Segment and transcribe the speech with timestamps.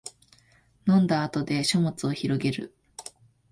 [0.87, 2.75] 飲んだ後で書物をひろげる